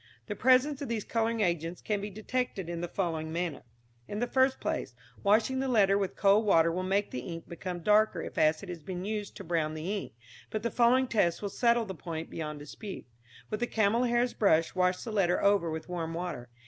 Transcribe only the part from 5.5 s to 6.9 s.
the letter with cold water will